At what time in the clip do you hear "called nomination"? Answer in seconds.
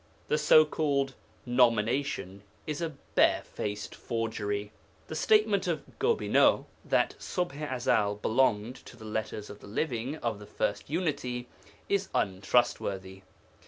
0.65-2.41